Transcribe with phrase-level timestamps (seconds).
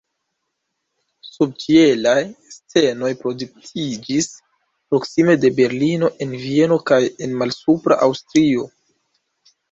[1.25, 2.21] Subĉielaj
[2.53, 4.27] scenoj produktiĝis
[4.93, 8.65] proksime de Berlino, en Vieno kaj en Malsupra Aŭstrio.